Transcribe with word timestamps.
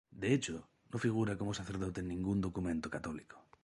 De 0.09 0.33
hecho, 0.33 0.67
no 0.91 0.97
figura 0.97 1.37
como 1.37 1.53
sacerdote 1.53 2.01
en 2.01 2.07
ningún 2.07 2.41
documento 2.41 2.89
católico. 2.89 3.39